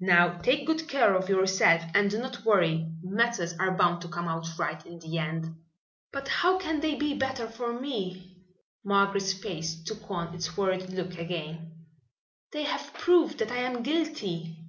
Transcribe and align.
"Now 0.00 0.38
take 0.38 0.66
good 0.66 0.88
care 0.88 1.14
of 1.14 1.28
yourself 1.28 1.82
and 1.94 2.08
do 2.10 2.16
not 2.18 2.46
worry. 2.46 2.90
Matters 3.02 3.52
are 3.58 3.76
bound 3.76 4.00
to 4.00 4.08
come 4.08 4.26
out 4.26 4.46
right 4.58 4.82
in 4.86 5.00
the 5.00 5.18
end." 5.18 5.54
"But 6.14 6.28
how 6.28 6.56
can 6.56 6.80
they 6.80 6.94
be 6.94 7.12
better 7.12 7.46
for 7.46 7.78
me?" 7.78 8.38
Margaret's 8.86 9.34
face 9.34 9.84
took 9.84 10.10
on 10.10 10.34
its 10.34 10.56
worried 10.56 10.88
look 10.88 11.18
again. 11.18 11.84
"They 12.52 12.62
have 12.62 12.94
proved 12.94 13.36
that 13.40 13.52
I 13.52 13.58
am 13.58 13.82
guilty." 13.82 14.64